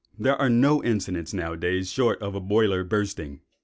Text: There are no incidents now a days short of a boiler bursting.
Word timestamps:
There 0.17 0.35
are 0.35 0.49
no 0.49 0.83
incidents 0.83 1.31
now 1.31 1.53
a 1.53 1.57
days 1.57 1.91
short 1.91 2.19
of 2.23 2.33
a 2.33 2.39
boiler 2.41 2.83
bursting. 2.83 3.41